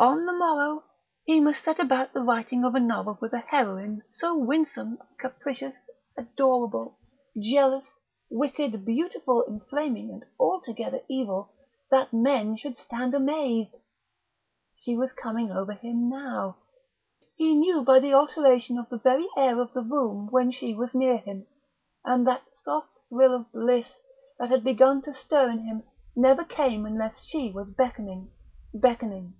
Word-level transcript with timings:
On 0.00 0.26
the 0.26 0.32
morrow, 0.32 0.84
he 1.24 1.40
must 1.40 1.64
set 1.64 1.80
about 1.80 2.12
the 2.12 2.20
writing 2.20 2.62
of 2.64 2.76
a 2.76 2.78
novel 2.78 3.18
with 3.20 3.32
a 3.32 3.40
heroine 3.40 4.04
so 4.12 4.36
winsome, 4.38 4.96
capricious, 5.18 5.74
adorable, 6.16 7.00
jealous, 7.36 7.84
wicked, 8.30 8.84
beautiful, 8.84 9.42
inflaming, 9.48 10.12
and 10.12 10.24
altogether 10.38 11.00
evil, 11.08 11.52
that 11.90 12.12
men 12.12 12.56
should 12.56 12.78
stand 12.78 13.12
amazed. 13.12 13.74
She 14.76 14.96
was 14.96 15.12
coming 15.12 15.50
over 15.50 15.72
him 15.72 16.08
now; 16.08 16.58
he 17.34 17.54
knew 17.56 17.82
by 17.82 17.98
the 17.98 18.14
alteration 18.14 18.78
of 18.78 18.88
the 18.90 18.98
very 18.98 19.26
air 19.36 19.60
of 19.60 19.72
the 19.72 19.82
room 19.82 20.28
when 20.30 20.52
she 20.52 20.74
was 20.76 20.94
near 20.94 21.16
him; 21.16 21.48
and 22.04 22.24
that 22.24 22.42
soft 22.54 22.90
thrill 23.08 23.34
of 23.34 23.50
bliss 23.50 23.98
that 24.38 24.50
had 24.50 24.62
begun 24.62 25.02
to 25.02 25.12
stir 25.12 25.50
in 25.50 25.58
him 25.64 25.82
never 26.14 26.44
came 26.44 26.86
unless 26.86 27.24
she 27.24 27.50
was 27.50 27.66
beckoning, 27.70 28.30
beckoning.... 28.72 29.34